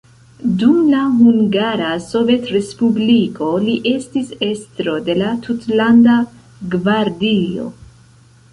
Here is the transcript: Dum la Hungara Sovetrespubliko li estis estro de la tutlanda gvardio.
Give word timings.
Dum 0.61 0.77
la 0.93 1.01
Hungara 1.17 1.89
Sovetrespubliko 2.05 3.49
li 3.67 3.77
estis 3.91 4.33
estro 4.49 4.97
de 5.11 5.17
la 5.23 5.29
tutlanda 5.47 6.19
gvardio. 6.77 7.71